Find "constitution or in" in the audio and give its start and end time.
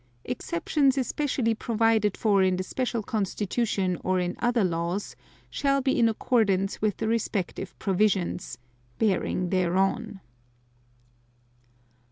3.05-4.35